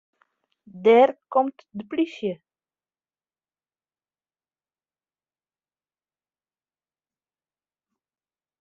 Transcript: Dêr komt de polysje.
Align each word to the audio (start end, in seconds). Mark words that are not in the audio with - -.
Dêr 0.83 1.09
komt 1.33 1.57
de 1.77 1.83
polysje. 1.89 2.31